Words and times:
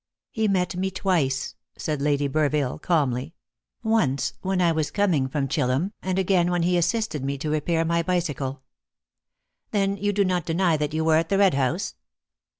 "He 0.31 0.47
met 0.47 0.75
me 0.75 0.89
twice," 0.89 1.53
said 1.77 2.01
Lady 2.01 2.27
Burville 2.27 2.81
calmly; 2.81 3.35
"once 3.83 4.33
when 4.41 4.59
I 4.59 4.71
was 4.71 4.89
coming 4.89 5.27
from 5.27 5.47
Chillum, 5.47 5.93
and 6.01 6.17
again 6.17 6.49
when 6.49 6.63
he 6.63 6.75
assisted 6.75 7.23
me 7.23 7.37
to 7.37 7.51
repair 7.51 7.85
my 7.85 8.01
bicycle." 8.01 8.63
"Then 9.69 9.97
you 9.97 10.11
do 10.11 10.25
not 10.25 10.47
deny 10.47 10.75
that 10.75 10.95
you 10.95 11.05
were 11.05 11.17
at 11.17 11.29
the 11.29 11.37
Red 11.37 11.53
House?" 11.53 11.93